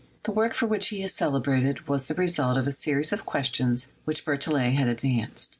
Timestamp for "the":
0.23-0.31, 2.05-2.15